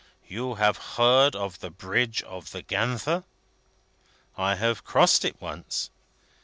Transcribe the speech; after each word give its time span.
You 0.27 0.55
have 0.55 0.77
heard 0.97 1.35
of 1.35 1.59
the 1.59 1.69
Bridge 1.69 2.23
of 2.23 2.53
the 2.53 2.63
Ganther?" 2.63 3.23
"I 4.35 4.55
have 4.55 4.83
crossed 4.83 5.23
it 5.23 5.39
once." 5.39 5.91